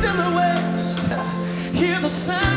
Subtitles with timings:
[0.00, 2.49] silhouettes, hear the sound.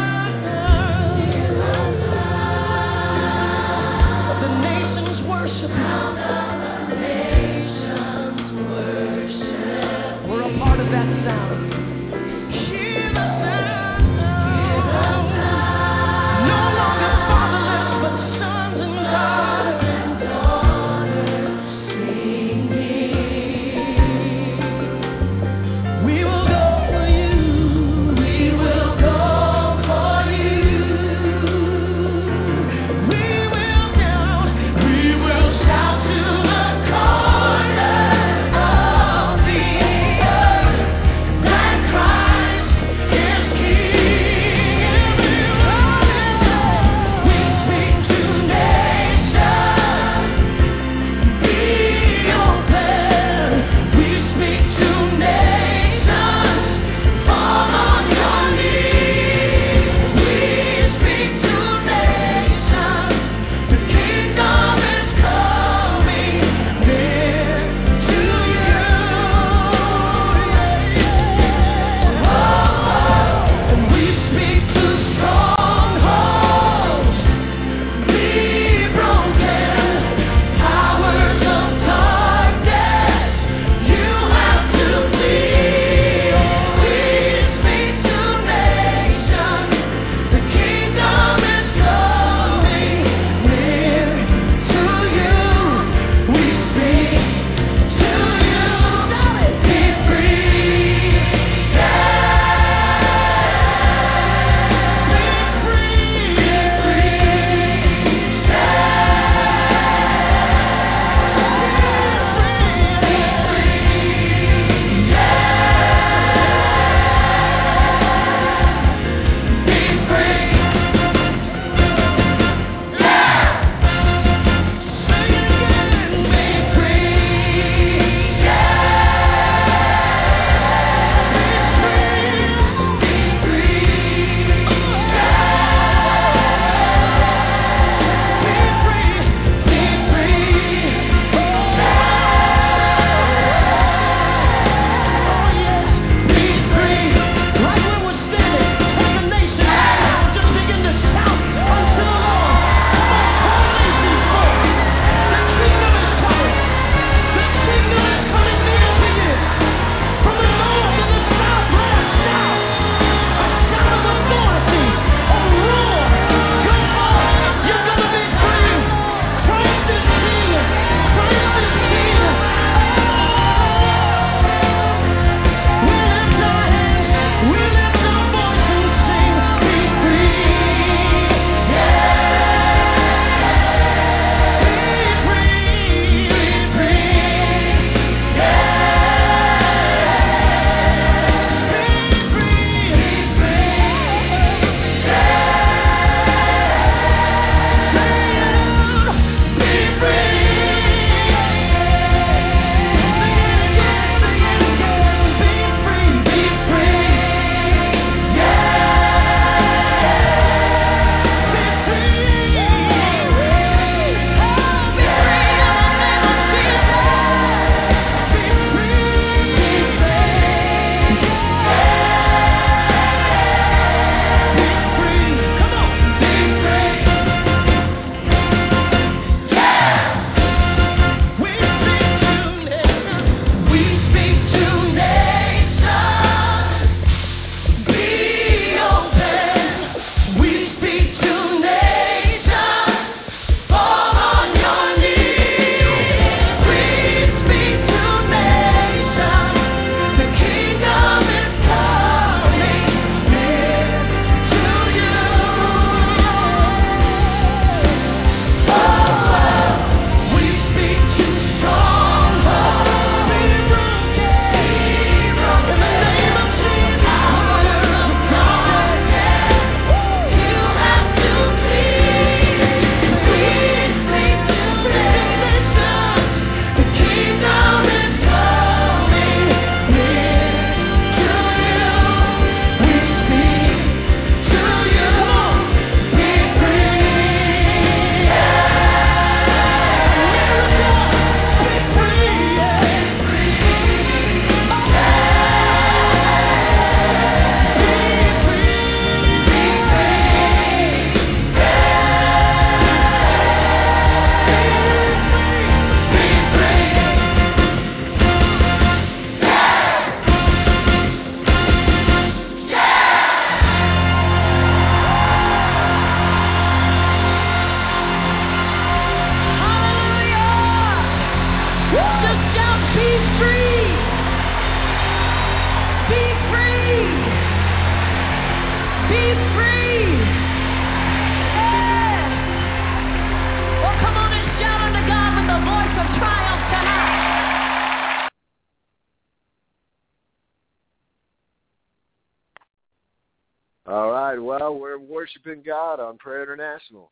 [345.54, 347.12] Worshiping God on Prayer International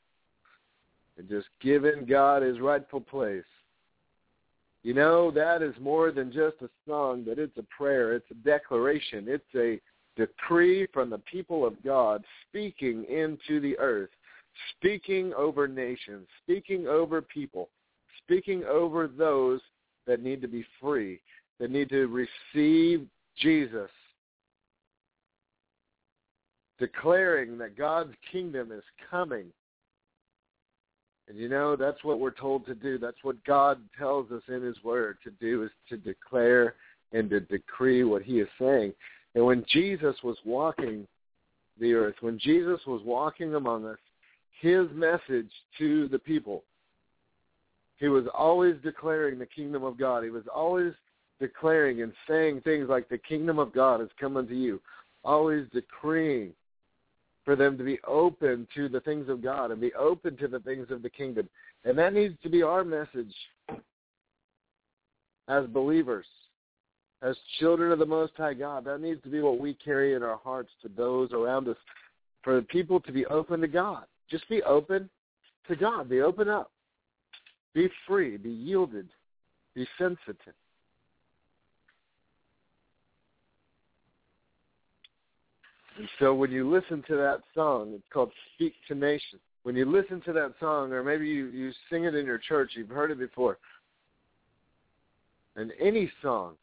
[1.18, 3.44] and just giving God his rightful place.
[4.84, 8.14] You know, that is more than just a song, but it's a prayer.
[8.14, 9.26] It's a declaration.
[9.28, 9.80] It's a
[10.18, 14.10] decree from the people of God speaking into the earth,
[14.76, 17.70] speaking over nations, speaking over people,
[18.24, 19.62] speaking over those
[20.08, 21.22] that need to be free,
[21.60, 23.06] that need to receive
[23.38, 23.90] Jesus
[26.82, 29.46] declaring that God's kingdom is coming.
[31.30, 32.98] And you know, that's what we're told to do.
[32.98, 36.74] That's what God tells us in his word to do is to declare
[37.14, 38.94] and to decree what he is saying.
[39.36, 41.08] And when Jesus was walking
[41.80, 44.00] the earth, when Jesus was walking among us,
[44.60, 46.64] his message to the people,
[47.98, 50.24] he was always declaring the kingdom of God.
[50.24, 50.94] He was always
[51.40, 54.82] declaring and saying things like the kingdom of God has come unto you,
[55.24, 56.54] always decreeing
[57.44, 60.60] for them to be open to the things of God and be open to the
[60.60, 61.50] things of the kingdom.
[61.86, 63.34] And that needs to be our message
[65.48, 66.26] as believers,
[67.22, 68.86] as children of the Most High God.
[68.86, 71.78] That needs to be what we carry in our hearts to those around us,
[72.44, 74.06] for people to be open to God.
[74.30, 75.10] Just be open
[75.68, 76.10] to God.
[76.10, 76.72] Be open up.
[77.74, 78.38] Be free.
[78.38, 79.10] Be yielded.
[79.76, 80.54] Be sensitive.
[85.98, 89.42] And so when you listen to that song, it's called Speak to Nations.
[89.64, 92.72] When you listen to that song, or maybe you, you sing it in your church,
[92.76, 93.58] you've heard it before,
[95.56, 96.54] and any song,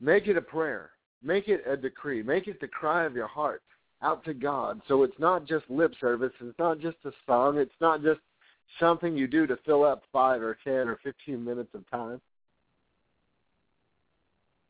[0.00, 0.90] make it a prayer.
[1.22, 2.22] Make it a decree.
[2.22, 3.62] Make it the cry of your heart
[4.02, 4.82] out to God.
[4.86, 6.32] So it's not just lip service.
[6.40, 7.56] It's not just a song.
[7.56, 8.20] It's not just
[8.78, 12.20] something you do to fill up five or ten or fifteen minutes of time.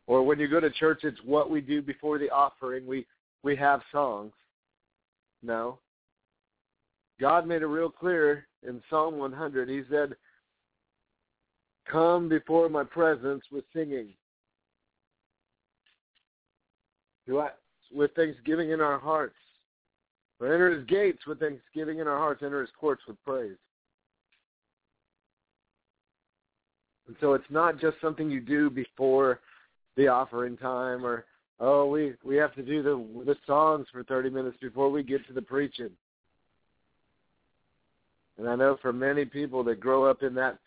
[0.06, 2.87] Or when you go to church, it's what we do before the offering.
[2.87, 3.06] We
[3.42, 4.32] we have songs.
[5.42, 5.78] No.
[7.20, 9.68] God made it real clear in Psalm 100.
[9.68, 10.16] He said,
[11.87, 14.14] "Come before my presence with singing."
[17.26, 17.50] Do I,
[17.94, 19.37] with thanksgiving in our hearts.
[20.40, 22.42] Or enter his gates with thanksgiving in our hearts.
[22.42, 23.56] Enter his courts with praise.
[27.06, 29.40] And so it's not just something you do before
[29.97, 31.25] the offering time or
[31.61, 35.27] oh we we have to do the the songs for 30 minutes before we get
[35.27, 35.91] to the preaching.
[38.39, 40.59] And i know for many people that grow up in that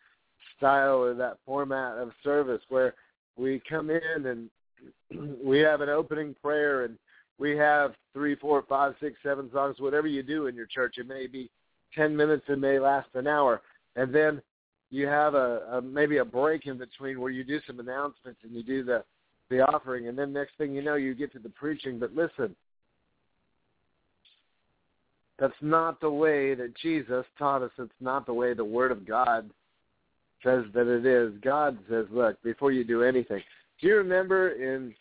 [0.57, 2.93] style or that format of service where
[3.37, 4.49] we come in and
[5.43, 6.97] we have an opening prayer and
[7.39, 11.07] we have three four five six seven songs whatever you do in your church it
[11.07, 11.49] may be
[11.93, 13.61] ten minutes it may last an hour.
[13.95, 14.41] And then
[14.89, 18.53] you have a, a maybe a break in between where you do some announcements and
[18.53, 19.03] you do the
[19.49, 21.99] the offering, and then next thing you know, you get to the preaching.
[21.99, 22.55] But listen,
[25.39, 27.71] that's not the way that Jesus taught us.
[27.77, 29.49] It's not the way the Word of God
[30.43, 31.33] says that it is.
[31.41, 33.41] God says, look, before you do anything,
[33.79, 34.93] do you remember in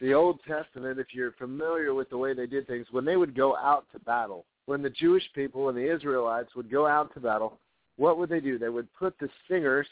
[0.00, 3.36] the Old Testament, if you're familiar with the way they did things, when they would
[3.36, 7.20] go out to battle, when the Jewish people and the Israelites would go out to
[7.20, 7.58] battle,
[7.96, 8.58] what would they do?
[8.58, 9.86] They would put the singers,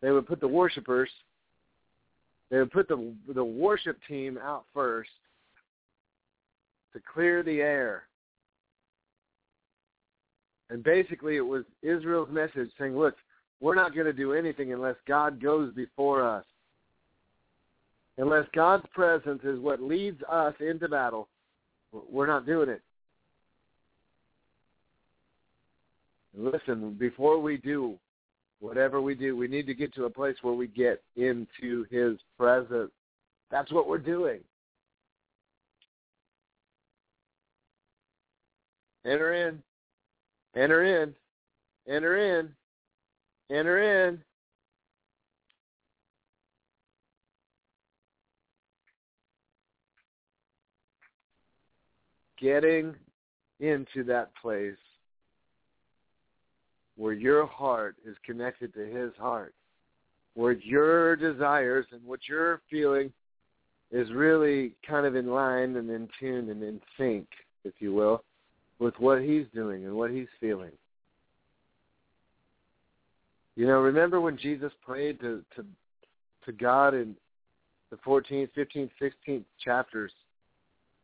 [0.00, 1.10] they would put the worshipers
[2.50, 5.10] they would put the the worship team out first
[6.92, 8.04] to clear the air.
[10.70, 13.14] And basically it was Israel's message saying, look,
[13.60, 16.44] we're not going to do anything unless God goes before us.
[18.18, 21.28] Unless God's presence is what leads us into battle,
[22.10, 22.82] we're not doing it.
[26.36, 27.98] Listen, before we do
[28.60, 32.18] whatever we do, we need to get to a place where we get into his
[32.38, 32.90] presence.
[33.50, 34.40] That's what we're doing.
[39.04, 39.62] Enter in.
[40.56, 41.14] Enter in.
[41.88, 42.50] Enter in.
[43.50, 44.22] Enter in.
[52.38, 52.94] Getting
[53.60, 54.76] into that place
[56.96, 59.54] where your heart is connected to his heart,
[60.34, 63.12] where your desires and what you're feeling
[63.90, 67.26] is really kind of in line and in tune and in sync,
[67.64, 68.22] if you will,
[68.78, 70.72] with what he's doing and what he's feeling.
[73.56, 75.64] You know, remember when Jesus prayed to to,
[76.44, 77.16] to God in
[77.90, 80.12] the 14th, 15th, 16th chapters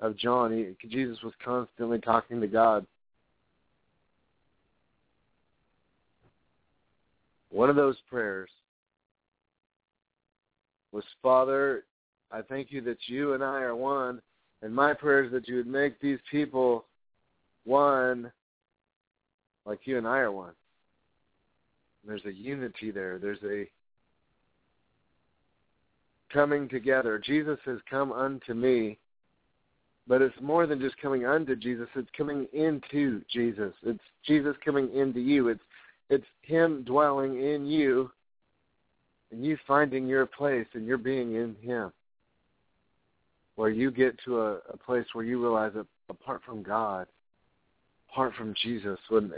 [0.00, 0.52] of John?
[0.52, 2.86] He, Jesus was constantly talking to God.
[7.52, 8.48] One of those prayers
[10.90, 11.84] was, Father,
[12.30, 14.22] I thank you that you and I are one,
[14.62, 16.86] And my prayer is that you would make these people
[17.64, 18.32] one
[19.66, 20.52] like you and I are one.
[22.06, 23.18] There's a unity there.
[23.18, 23.68] There's a
[26.32, 27.18] coming together.
[27.18, 28.98] Jesus has come unto me,
[30.08, 31.88] but it's more than just coming unto Jesus.
[31.94, 33.74] It's coming into Jesus.
[33.82, 35.48] It's Jesus coming into you.
[35.48, 35.62] It's
[36.12, 38.10] it's him dwelling in you
[39.30, 41.90] and you finding your place and your being in him.
[43.54, 47.06] Where you get to a, a place where you realize that apart from God,
[48.10, 49.32] apart from Jesus, when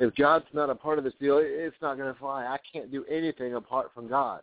[0.00, 2.46] if God's not a part of this deal, it's not going to fly.
[2.46, 4.40] I can't do anything apart from God.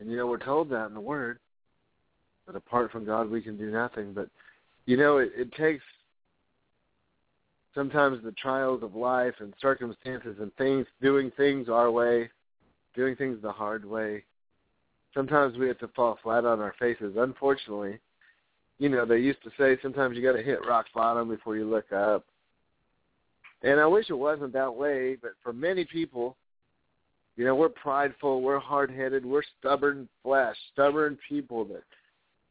[0.00, 1.40] And you know we're told that in the Word
[2.46, 4.14] that apart from God we can do nothing.
[4.14, 4.28] But
[4.88, 5.84] you know it, it takes
[7.74, 12.30] sometimes the trials of life and circumstances and things doing things our way,
[12.96, 14.24] doing things the hard way.
[15.12, 17.16] Sometimes we have to fall flat on our faces.
[17.18, 18.00] Unfortunately,
[18.78, 21.68] you know they used to say sometimes you got to hit rock bottom before you
[21.68, 22.24] look up.
[23.62, 26.34] And I wish it wasn't that way, but for many people,
[27.36, 31.82] you know, we're prideful, we're hard-headed, we're stubborn flesh, stubborn people that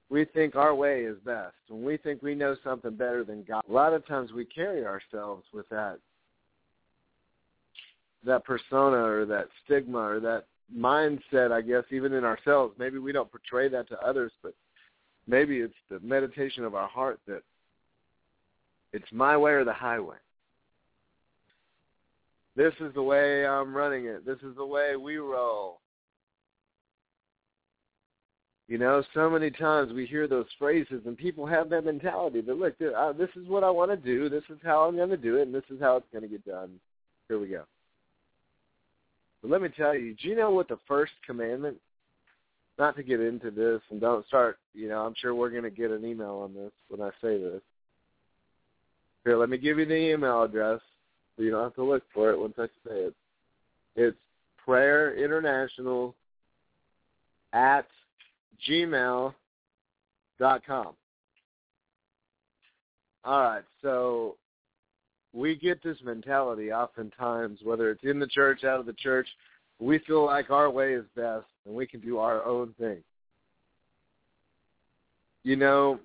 [0.09, 1.55] we think our way is best.
[1.67, 4.85] When we think we know something better than God, a lot of times we carry
[4.85, 5.99] ourselves with that
[8.25, 10.45] that persona or that stigma or that
[10.75, 12.73] mindset, I guess, even in ourselves.
[12.77, 14.53] Maybe we don't portray that to others, but
[15.27, 17.43] maybe it's the meditation of our heart that
[18.91, 20.17] it's my way or the highway.
[22.55, 24.25] This is the way I'm running it.
[24.25, 25.79] This is the way we roll.
[28.67, 32.57] You know, so many times we hear those phrases and people have that mentality that,
[32.57, 34.27] look, uh, this is what I want to do.
[34.27, 36.27] This is how I'm going to do it, and this is how it's going to
[36.27, 36.71] get done.
[37.29, 37.63] Here we go.
[39.41, 41.77] But let me tell you, do you know what the first commandment,
[42.77, 45.69] not to get into this and don't start, you know, I'm sure we're going to
[45.69, 47.61] get an email on this when I say this.
[49.23, 50.81] Here, let me give you the email address
[51.35, 53.15] so you don't have to look for it once I say it.
[53.95, 54.17] It's
[54.57, 56.15] prayer international
[57.53, 57.87] at
[58.67, 59.33] gmail
[60.39, 60.93] dot com.
[63.25, 64.37] All right, so
[65.33, 69.27] we get this mentality oftentimes, whether it's in the church, out of the church,
[69.79, 73.03] we feel like our way is best and we can do our own thing.
[75.43, 75.99] You know,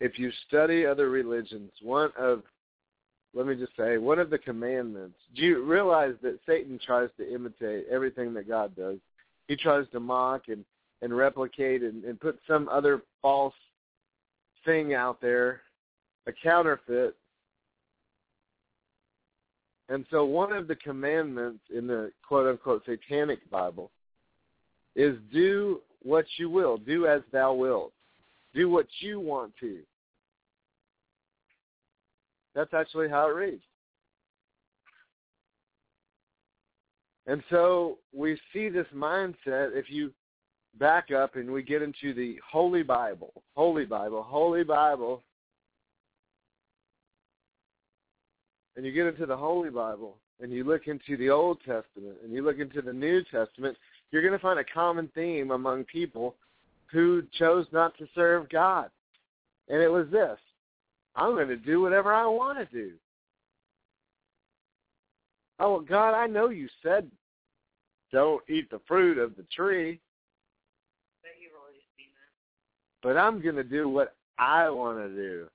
[0.00, 2.42] if you study other religions, one of
[3.32, 7.32] let me just say, one of the commandments, do you realize that Satan tries to
[7.32, 8.98] imitate everything that God does?
[9.46, 10.64] He tries to mock and,
[11.02, 13.54] and replicate and, and put some other false
[14.64, 15.62] thing out there,
[16.26, 17.16] a counterfeit.
[19.88, 23.90] And so one of the commandments in the quote-unquote satanic Bible
[24.94, 27.92] is do what you will, do as thou wilt,
[28.54, 29.78] do what you want to.
[32.54, 33.62] That's actually how it reads.
[37.26, 40.12] And so we see this mindset if you
[40.78, 45.22] back up and we get into the Holy Bible, Holy Bible, Holy Bible,
[48.76, 52.32] and you get into the Holy Bible and you look into the Old Testament and
[52.32, 53.76] you look into the New Testament,
[54.10, 56.34] you're going to find a common theme among people
[56.90, 58.90] who chose not to serve God.
[59.68, 60.38] And it was this
[61.14, 62.92] I'm going to do whatever I want to do.
[65.58, 67.10] Oh, God, I know you said
[68.12, 70.00] don't eat the fruit of the tree.
[73.02, 75.46] But I'm going to do what I want to do.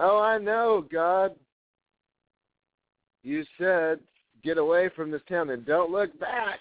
[0.00, 1.34] Oh, I know, God.
[3.22, 3.98] You said
[4.44, 6.60] get away from this town and don't look back.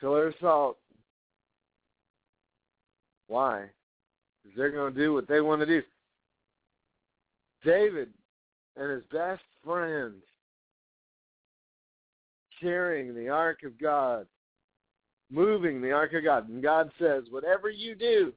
[0.00, 0.78] Pillar of salt.
[3.28, 3.66] Why?
[4.42, 5.82] Because they're going to do what they want to do.
[7.64, 8.08] David
[8.76, 10.22] and his best friends
[12.60, 14.26] carrying the Ark of God,
[15.32, 16.48] moving the Ark of God.
[16.48, 18.32] And God says, whatever you do,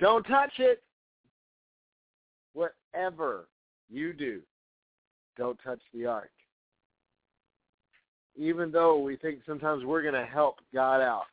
[0.00, 0.82] don't touch it.
[2.52, 3.48] Whatever
[3.88, 4.40] you do,
[5.36, 6.30] don't touch the Ark.
[8.36, 11.26] Even though we think sometimes we're going to help God out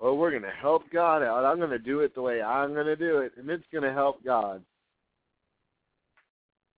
[0.00, 1.44] well, we're going to help God out.
[1.44, 3.84] I'm going to do it the way I'm going to do it, and it's going
[3.84, 4.62] to help God.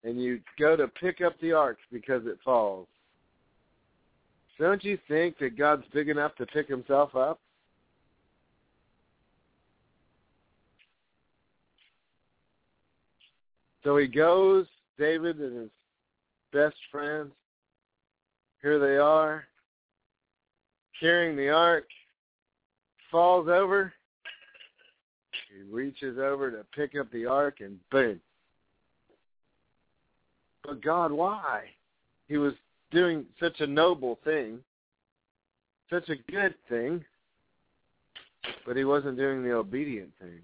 [0.04, 2.86] And you go to pick up the ark because it falls.
[4.58, 7.40] Don't you think that God's big enough to pick himself up?
[13.84, 14.66] So he goes,
[14.98, 15.70] David and his
[16.52, 17.32] best friends.
[18.62, 19.44] Here they are,
[20.98, 21.84] carrying the ark,
[23.12, 23.92] falls over.
[25.54, 28.20] He reaches over to pick up the ark and boom.
[30.64, 31.64] But God, why?
[32.26, 32.54] He was
[32.90, 34.60] doing such a noble thing,
[35.90, 37.04] such a good thing,
[38.66, 40.40] but he wasn't doing the obedient thing.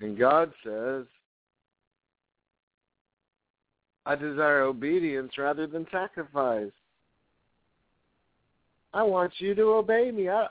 [0.00, 1.04] And God says,
[4.06, 6.72] I desire obedience rather than sacrifice.
[8.92, 10.28] I want you to obey me.
[10.28, 10.46] I,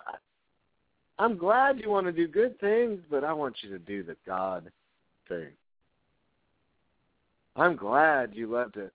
[1.19, 4.17] I'm glad you want to do good things, but I want you to do the
[4.25, 4.71] God
[5.29, 5.49] thing.
[7.55, 8.89] I'm glad you love to,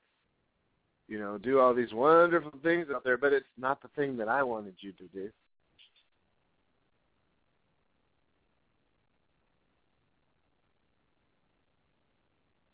[1.09, 4.29] you know, do all these wonderful things out there, but it's not the thing that
[4.29, 5.31] I wanted you to do.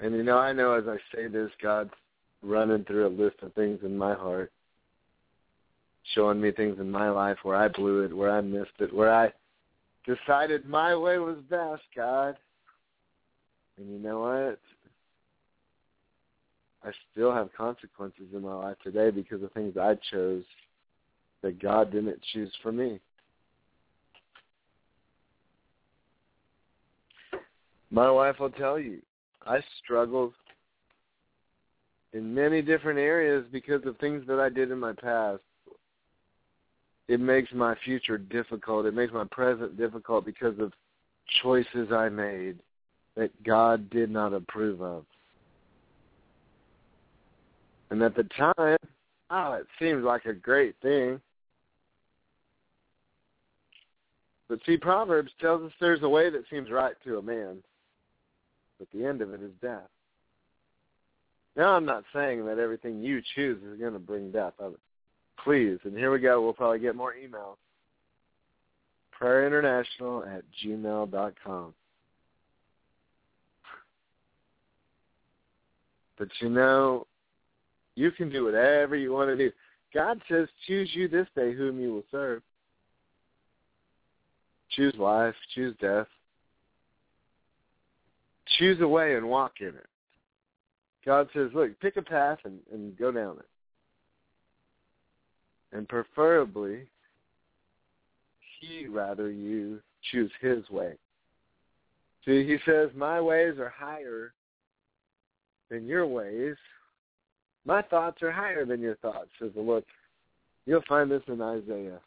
[0.00, 1.92] And you know, I know as I say this, God's
[2.42, 4.52] running through a list of things in my heart,
[6.14, 9.14] showing me things in my life where I blew it, where I missed it, where
[9.14, 9.32] I
[10.04, 12.36] decided my way was best, God.
[13.78, 14.60] And you know what?
[16.84, 20.44] I still have consequences in my life today because of things I chose
[21.42, 23.00] that God didn't choose for me.
[27.90, 29.00] My wife will tell you,
[29.46, 30.32] I struggled
[32.12, 35.42] in many different areas because of things that I did in my past.
[37.08, 38.86] It makes my future difficult.
[38.86, 40.72] It makes my present difficult because of
[41.42, 42.58] choices I made
[43.16, 45.04] that God did not approve of.
[47.90, 48.78] And at the time,
[49.30, 51.20] oh, it seemed like a great thing.
[54.48, 57.62] But see, Proverbs tells us there's a way that seems right to a man,
[58.78, 59.88] but the end of it is death.
[61.56, 64.54] Now, I'm not saying that everything you choose is going to bring death.
[65.42, 66.42] Please, and here we go.
[66.42, 67.56] We'll probably get more emails.
[69.20, 71.72] Prayerinternational at gmail dot com.
[76.18, 77.06] But you know,
[77.96, 79.52] you can do whatever you want to do.
[79.92, 82.42] God says, choose you this day whom you will serve.
[84.70, 86.08] Choose life, choose death.
[88.58, 89.86] Choose a way and walk in it.
[91.06, 93.48] God says, look, pick a path and, and go down it.
[95.76, 96.86] And preferably,
[98.60, 99.80] he rather you
[100.10, 100.94] choose his way.
[102.24, 104.32] See, he says, my ways are higher
[105.70, 106.56] than your ways.
[107.66, 109.84] My thoughts are higher than your thoughts, says the Lord.
[110.66, 111.98] You'll find this in Isaiah, I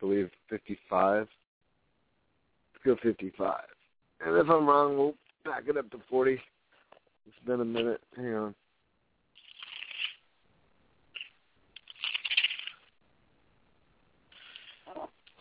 [0.00, 1.28] believe 55.
[2.74, 3.60] Let's go 55.
[4.24, 5.14] And if I'm wrong, we'll
[5.44, 6.32] back it up to 40.
[6.32, 8.00] It's been a minute.
[8.16, 8.54] Hang on.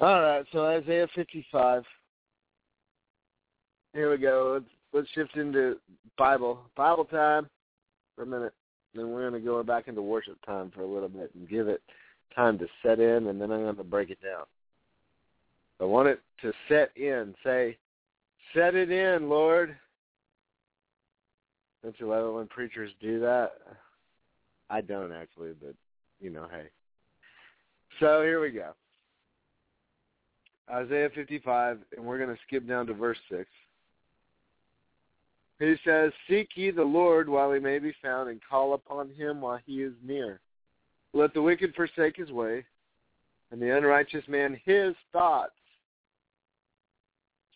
[0.02, 1.84] All right, so Isaiah 55.
[3.93, 4.52] Here we go.
[4.54, 5.75] Let's, let's shift into
[6.17, 6.60] Bible.
[6.78, 7.49] Bible time
[8.19, 8.53] for a minute.
[8.93, 11.69] Then we're going to go back into worship time for a little bit and give
[11.69, 11.82] it
[12.36, 14.43] time to set in, and then I'm going to break it down.
[15.79, 17.34] I want it to set in.
[17.45, 17.77] Say,
[18.53, 19.77] set it in, Lord.
[21.82, 23.53] Don't you love it when preachers do that?
[24.69, 25.75] I don't actually, but
[26.19, 26.67] you know, hey.
[28.01, 28.73] So here we go.
[30.69, 33.45] Isaiah 55, and we're going to skip down to verse 6.
[35.60, 39.41] He says, Seek ye the Lord while he may be found, and call upon him
[39.41, 40.39] while he is near.
[41.13, 42.65] Let the wicked forsake his way,
[43.52, 45.52] and the unrighteous man his thoughts.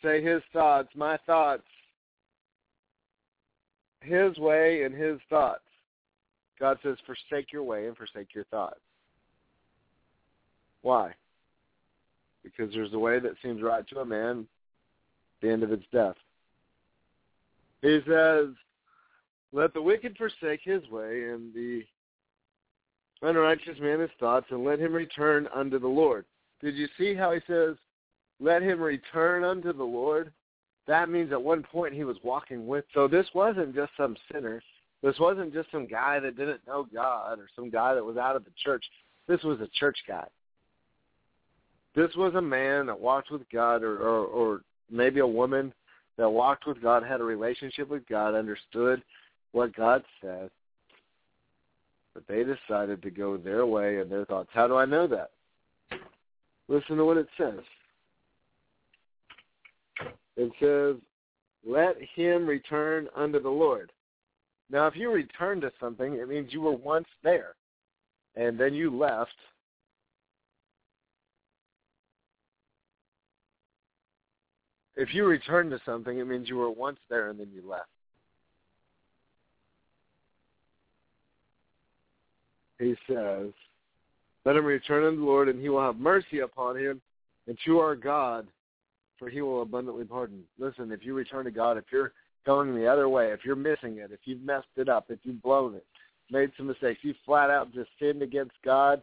[0.04, 1.64] Say his thoughts, my thoughts.
[4.02, 5.62] His way and his thoughts.
[6.60, 8.82] God says, forsake your way and forsake your thoughts.
[10.82, 11.14] Why?
[12.44, 14.46] because there's a way that seems right to a man,
[15.42, 16.16] the end of its death.
[17.84, 18.48] He says,
[19.52, 21.84] let the wicked forsake his way, and the
[23.22, 26.26] unrighteous man his thoughts, and let him return unto the Lord.
[26.62, 27.76] Did you see how he says,
[28.40, 30.34] let him return unto the Lord?
[30.88, 32.86] That means at one point he was walking with.
[32.96, 34.64] So this wasn't just some sinner.
[35.04, 38.36] This wasn't just some guy that didn't know God or some guy that was out
[38.36, 38.84] of the church.
[39.28, 40.28] This was a church guy
[41.96, 45.74] this was a man that walked with God or, or, or maybe a woman
[46.18, 49.02] that walked with God, had a relationship with God, understood
[49.52, 50.50] what God said,
[52.14, 54.50] but they decided to go their way and their thoughts.
[54.54, 55.32] How do I know that?
[56.68, 57.60] Listen to what it says.
[60.36, 61.02] It says,
[61.66, 63.92] let him return unto the Lord.
[64.70, 67.54] Now, if you return to something, it means you were once there,
[68.36, 69.36] and then you left.
[74.96, 77.90] If you return to something, it means you were once there and then you left.
[82.80, 83.52] He says,
[84.46, 87.02] Let him return unto the Lord, and he will have mercy upon him,
[87.48, 88.48] and to our God,
[89.18, 90.44] for he will abundantly pardon.
[90.60, 92.12] Listen, if you return to God, if you're
[92.46, 95.42] going the other way, if you're missing it, if you've messed it up, if you've
[95.42, 95.86] blown it,
[96.30, 99.02] made some mistakes, you flat out just sinned against God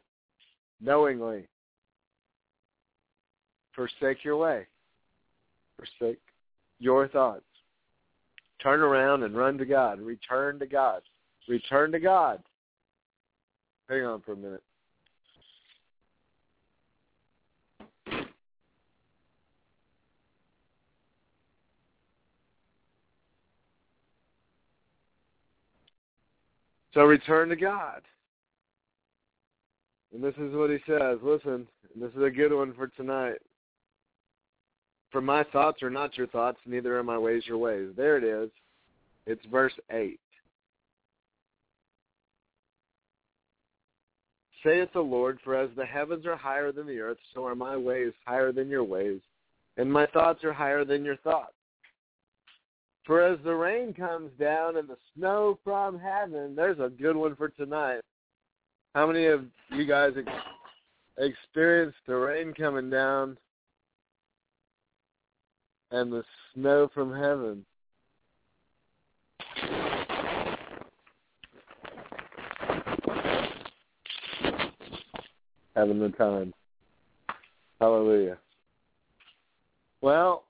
[0.80, 1.46] knowingly,
[3.74, 4.66] forsake your way.
[5.80, 6.20] Forsake
[6.78, 7.44] your thoughts.
[8.62, 10.00] Turn around and run to God.
[10.00, 11.00] Return to God.
[11.48, 12.42] Return to God.
[13.88, 14.62] Hang on for a minute.
[26.92, 28.02] So return to God.
[30.12, 31.18] And this is what he says.
[31.22, 33.38] Listen, this is a good one for tonight.
[35.10, 37.88] For my thoughts are not your thoughts, neither are my ways your ways.
[37.96, 38.50] There it is.
[39.26, 40.18] It's verse 8.
[44.62, 47.76] Saith the Lord, for as the heavens are higher than the earth, so are my
[47.76, 49.20] ways higher than your ways,
[49.78, 51.54] and my thoughts are higher than your thoughts.
[53.06, 57.34] For as the rain comes down and the snow from heaven, there's a good one
[57.34, 58.02] for tonight.
[58.94, 60.28] How many of you guys ex-
[61.16, 63.38] experienced the rain coming down
[65.90, 66.24] and the
[66.54, 67.64] snow from heaven?
[75.74, 76.52] Having the time.
[77.80, 78.38] Hallelujah.
[80.02, 80.44] Well,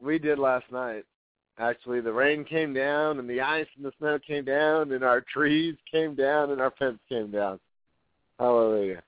[0.00, 1.04] we did last night.
[1.58, 5.20] Actually, the rain came down and the ice and the snow came down and our
[5.20, 7.58] trees came down and our fence came down.
[8.38, 9.02] Hallelujah.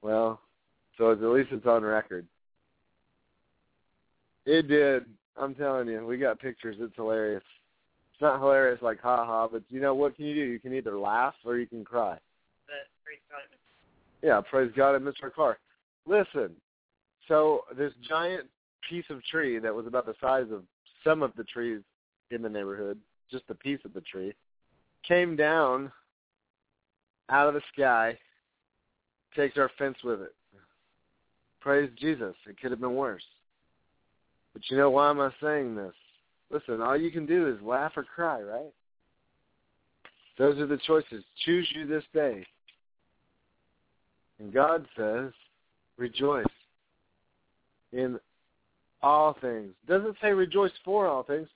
[0.00, 0.40] Well,
[0.96, 2.26] so at least it's on record.
[4.46, 5.04] It did.
[5.36, 6.76] I'm telling you, we got pictures.
[6.78, 7.42] It's hilarious.
[8.12, 10.40] It's not hilarious like ha ha, but you know what can you do?
[10.40, 12.12] You can either laugh or you can cry.
[12.12, 12.74] but
[14.26, 15.58] Yeah, praise God, I missed our car.
[16.06, 16.52] Listen,
[17.28, 18.46] so this giant
[18.88, 20.62] piece of tree that was about the size of
[21.04, 21.80] some of the trees
[22.30, 22.98] in the neighborhood,
[23.30, 24.32] just a piece of the tree,
[25.06, 25.92] came down
[27.28, 28.16] out of the sky,
[29.34, 30.34] takes our fence with it.
[31.60, 32.34] Praise Jesus.
[32.48, 33.24] It could have been worse.
[34.56, 35.92] But you know why am I saying this?
[36.50, 38.72] Listen, all you can do is laugh or cry, right?
[40.38, 41.22] Those are the choices.
[41.44, 42.42] Choose you this day.
[44.38, 45.30] And God says,
[45.98, 46.46] rejoice
[47.92, 48.18] in
[49.02, 49.74] all things.
[49.86, 51.48] Doesn't say rejoice for all things.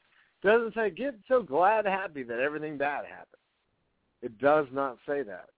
[0.43, 3.29] Doesn't say get so glad happy that everything bad happened.
[4.21, 5.49] It does not say that.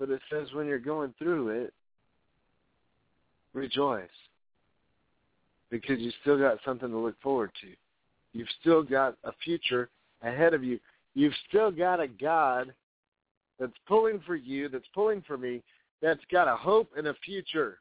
[0.00, 1.72] But it says when you're going through it,
[3.52, 4.08] rejoice.
[5.74, 7.66] Because you still got something to look forward to.
[8.32, 9.88] You've still got a future
[10.22, 10.78] ahead of you.
[11.14, 12.72] You've still got a God
[13.58, 15.64] that's pulling for you, that's pulling for me,
[16.00, 17.78] that's got a hope and a future.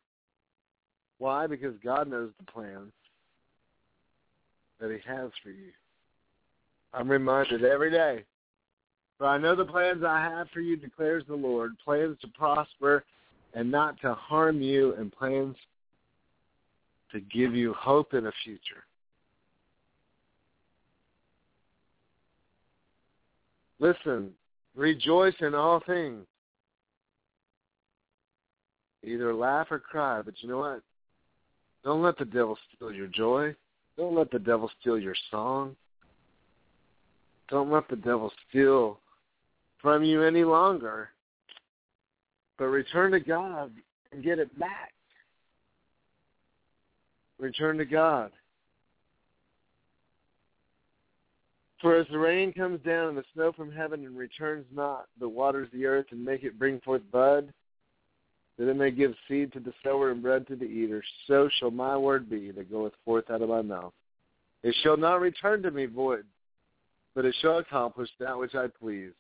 [1.20, 1.46] Why?
[1.46, 2.92] Because God knows the plans
[4.80, 5.70] that he has for you.
[6.96, 8.24] I'm reminded every day.
[9.20, 13.04] For I know the plans I have for you, declares the Lord, plans to prosper
[13.54, 15.56] and not to harm you, and plans
[17.14, 18.84] to give you hope in a future.
[23.80, 24.32] Listen,
[24.76, 26.26] rejoice in all things.
[29.04, 30.82] Either laugh or cry, but you know what?
[31.84, 33.54] Don't let the devil steal your joy.
[33.98, 35.76] Don't let the devil steal your song.
[37.50, 39.00] Don't let the devil steal
[39.82, 41.10] from you any longer.
[42.58, 43.72] But return to God
[44.12, 44.94] and get it back.
[47.44, 48.32] Return to God.
[51.82, 55.28] For as the rain comes down and the snow from heaven and returns not, but
[55.28, 57.54] waters the earth and make it bring forth bud,
[58.58, 61.70] that it may give seed to the sower and bread to the eater, so shall
[61.70, 63.92] my word be that goeth forth out of my mouth.
[64.64, 66.24] It shall not return to me void,
[67.14, 69.12] but it shall accomplish that which I please,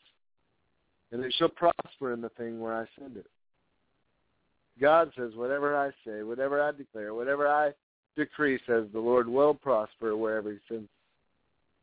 [1.11, 3.27] and it shall prosper in the thing where I send it.
[4.79, 7.73] God says, whatever I say, whatever I declare, whatever I
[8.15, 10.89] decree, says the Lord will prosper wherever he sends.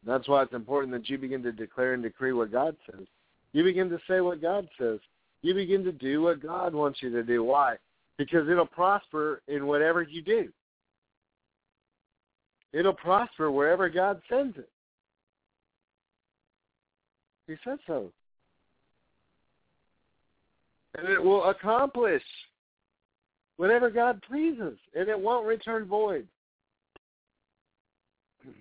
[0.06, 3.06] That's why it's important that you begin to declare and decree what God says.
[3.52, 4.98] You begin to say what God says.
[5.42, 7.42] You begin to do what God wants you to do.
[7.44, 7.76] Why?
[8.16, 10.50] Because it'll prosper in whatever you do.
[12.72, 14.68] It'll prosper wherever God sends it.
[17.46, 18.12] He said so.
[20.96, 22.22] And it will accomplish
[23.60, 26.26] whatever God pleases, and it won't return void.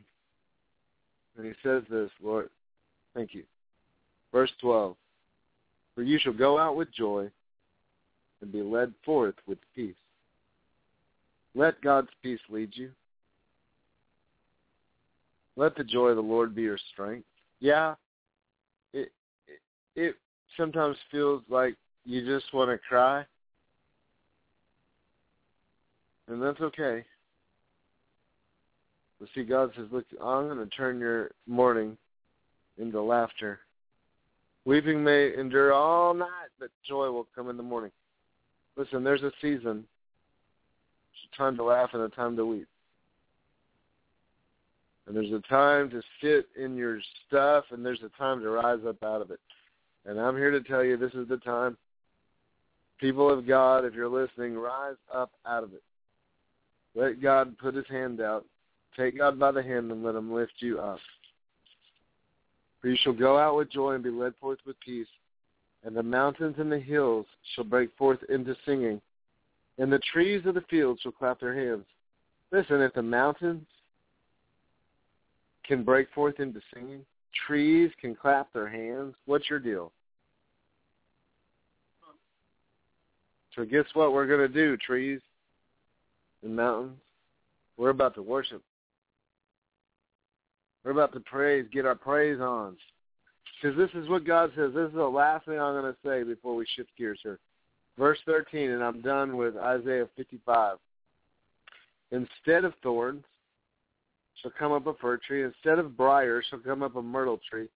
[1.37, 2.49] And he says this, Lord,
[3.15, 3.43] thank you.
[4.33, 4.97] Verse 12
[5.95, 7.31] For you shall go out with joy
[8.41, 9.95] and be led forth with peace.
[11.55, 12.91] Let God's peace lead you.
[15.55, 17.25] Let the joy of the Lord be your strength.
[17.61, 17.95] Yeah,
[18.91, 19.13] it
[19.47, 19.61] it,
[19.95, 20.15] it
[20.57, 23.23] sometimes feels like you just want to cry,
[26.29, 27.03] and that's okay.
[29.19, 31.97] But see, God says, look, I'm going to turn your mourning
[32.77, 33.59] into laughter.
[34.65, 37.91] Weeping may endure all night, but joy will come in the morning.
[38.77, 39.83] Listen, there's a season,
[41.11, 42.67] it's a time to laugh and a time to weep.
[45.05, 48.79] And there's a time to sit in your stuff, and there's a time to rise
[48.87, 49.39] up out of it.
[50.05, 51.75] And I'm here to tell you this is the time.
[52.99, 55.81] People of God, if you're listening, rise up out of it.
[56.95, 58.45] Let God put his hand out.
[58.97, 60.99] Take God by the hand and let him lift you up.
[62.81, 65.07] For you shall go out with joy and be led forth with peace,
[65.83, 69.01] and the mountains and the hills shall break forth into singing,
[69.77, 71.85] and the trees of the field shall clap their hands.
[72.51, 73.65] Listen, if the mountains
[75.65, 77.05] can break forth into singing,
[77.47, 79.91] trees can clap their hands, what's your deal?
[83.55, 85.19] So guess what we're going to do, trees
[86.43, 86.97] and mountains?
[87.77, 88.61] We're about to worship.
[90.83, 92.77] We're about to praise, get our praise on.
[93.61, 94.71] Because this is what God says.
[94.73, 97.39] This is the last thing I'm going to say before we shift gears here.
[97.97, 100.77] Verse 13, and I'm done with Isaiah 55.
[102.11, 103.23] Instead of thorns
[104.41, 105.43] shall come up a fir tree.
[105.43, 107.67] Instead of briars shall come up a myrtle tree.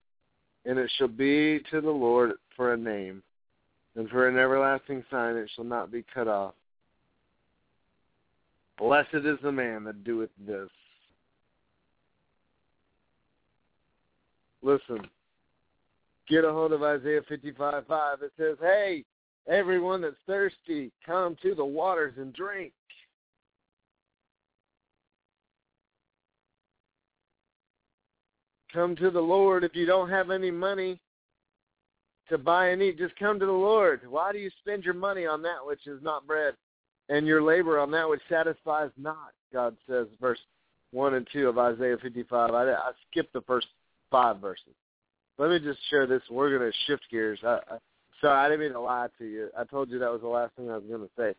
[0.66, 3.22] And it shall be to the Lord for a name.
[3.96, 6.54] And for an everlasting sign it shall not be cut off.
[8.78, 10.70] Blessed is the man that doeth this.
[14.62, 15.08] Listen,
[16.30, 18.22] get a hold of Isaiah 55, 5.
[18.22, 19.04] It says, hey,
[19.48, 22.72] everyone that's thirsty, come to the waters and drink.
[28.74, 29.64] Come to the Lord.
[29.64, 31.00] If you don't have any money
[32.30, 34.02] to buy and eat, just come to the Lord.
[34.10, 36.56] Why do you spend your money on that which is not bread
[37.10, 39.32] and your labor on that which satisfies not?
[39.52, 40.40] God says, verse
[40.92, 42.54] 1 and 2 of Isaiah 55.
[42.54, 43.68] I, I skipped the first
[44.12, 44.74] five verses.
[45.38, 46.22] Let me just share this.
[46.30, 47.40] We're going to shift gears.
[47.44, 47.78] I, I,
[48.22, 49.50] sorry, I didn't mean to lie to you.
[49.58, 51.34] I told you that was the last thing I was going to say.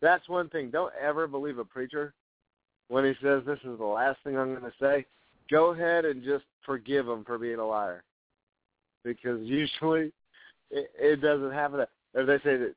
[0.00, 0.70] That's one thing.
[0.70, 2.14] Don't ever believe a preacher
[2.88, 5.06] when he says this is the last thing I'm going to say.
[5.50, 8.04] Go ahead and just forgive him for being a liar,
[9.04, 10.12] because usually
[10.70, 11.84] it, it doesn't happen.
[12.14, 12.74] Or they say that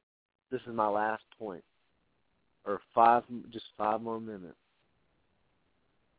[0.52, 1.64] this is my last point,
[2.66, 4.56] or five, just five more minutes.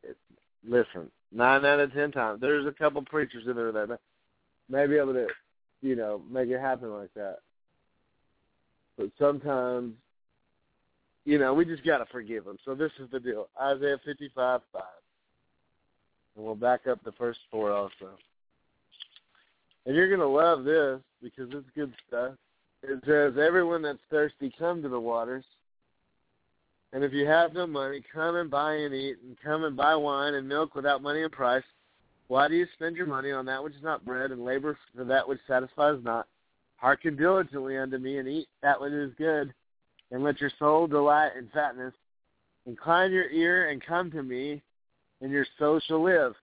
[0.03, 0.17] It,
[0.67, 2.41] listen, nine out of ten times.
[2.41, 3.99] There's a couple preachers in there that
[4.69, 5.27] may be able to,
[5.81, 7.39] you know, make it happen like that.
[8.97, 9.93] But sometimes,
[11.25, 12.57] you know, we just got to forgive them.
[12.65, 13.49] So this is the deal.
[13.61, 14.83] Isaiah 55, 5.
[16.35, 18.11] And we'll back up the first four also.
[19.85, 22.33] And you're going to love this because it's good stuff.
[22.83, 25.45] It says, everyone that's thirsty, come to the waters.
[26.95, 29.97] And if you have no money, come and buy and eat, and come and buy
[29.97, 31.61] wine and milk without money and price.
[32.29, 35.03] Why do you spend your money on that which is not bread, and labor for
[35.03, 36.25] that which satisfies not?
[36.77, 39.53] Hearken diligently unto me, and eat that which is good,
[40.11, 41.93] and let your soul delight in fatness.
[42.65, 44.61] Incline your ear and come to me,
[45.19, 46.33] and your soul shall live.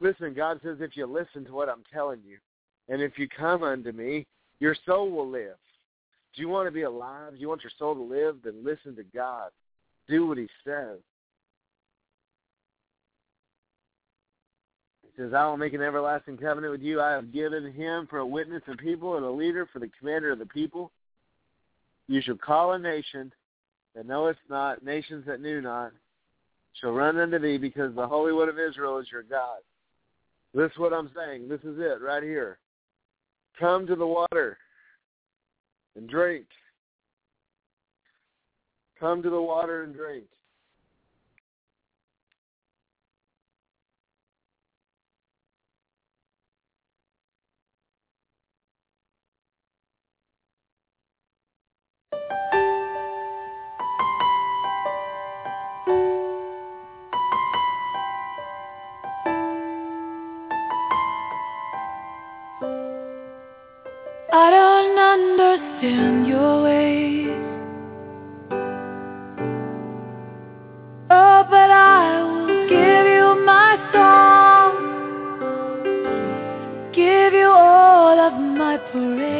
[0.00, 2.38] Listen, God says, if you listen to what I'm telling you,
[2.88, 4.26] and if you come unto me,
[4.60, 5.58] your soul will live.
[6.34, 7.34] Do you want to be alive?
[7.34, 8.36] Do you want your soul to live?
[8.42, 9.50] Then listen to God
[10.10, 10.98] do what he says.
[15.02, 17.00] He says, I will make an everlasting covenant with you.
[17.00, 20.32] I have given him for a witness of people and a leader for the commander
[20.32, 20.90] of the people.
[22.08, 23.32] You shall call a nation
[23.94, 25.92] that knoweth not, nations that knew not,
[26.80, 29.58] shall run unto thee because the Holy One of Israel is your God.
[30.54, 31.48] This is what I'm saying.
[31.48, 32.58] This is it right here.
[33.58, 34.58] Come to the water
[35.96, 36.46] and drink.
[39.00, 40.26] Come to the water and drink.
[64.30, 67.29] I don't understand your ways.
[78.92, 79.39] My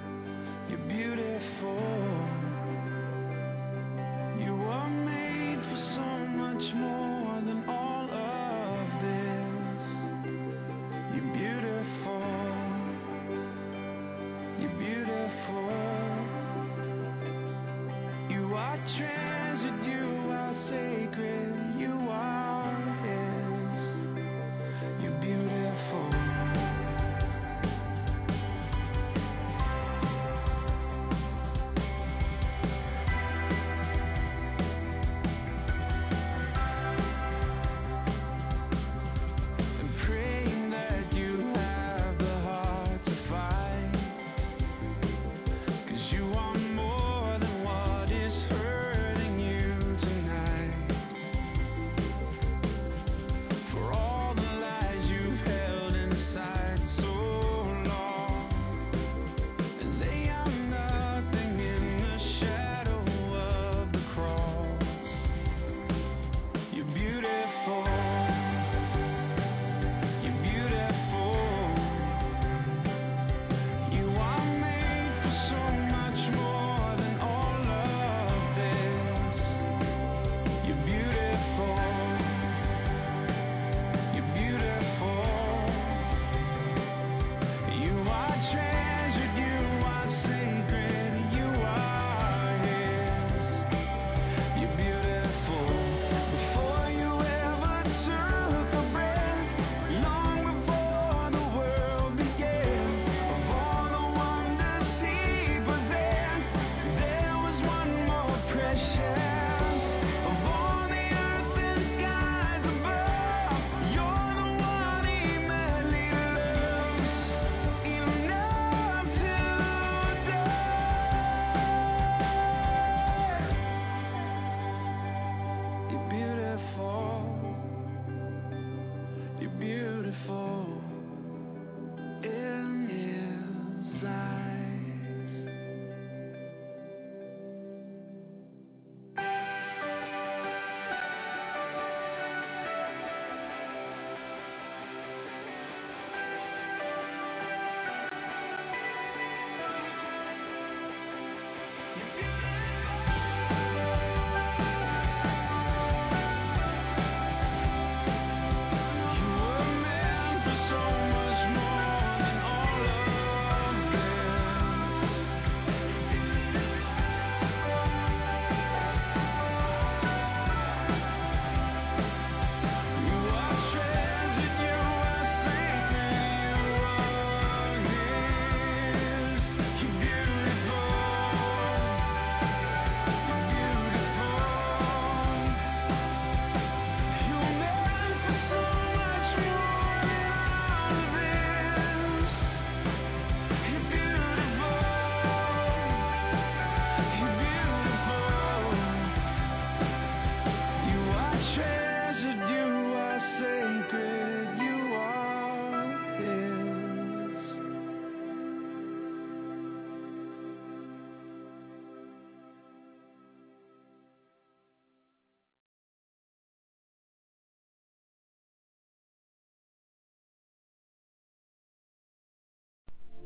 [1.01, 1.81] Beautiful.
[4.37, 7.40] You were made for so much more